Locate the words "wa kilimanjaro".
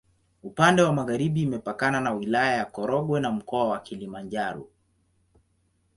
3.69-4.67